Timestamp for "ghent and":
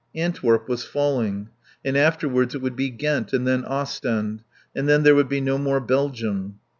2.89-3.45